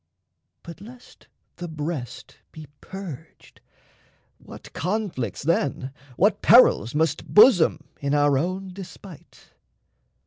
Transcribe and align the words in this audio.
But 0.63 0.81
lest 0.81 1.27
the 1.57 1.67
breast 1.67 2.39
be 2.51 2.65
purged, 2.81 3.61
what 4.39 4.73
conflicts 4.73 5.43
then, 5.43 5.91
What 6.17 6.41
perils, 6.41 6.95
must 6.95 7.27
bosom, 7.31 7.81
in 7.99 8.15
our 8.15 8.35
own 8.35 8.69
despite! 8.73 9.51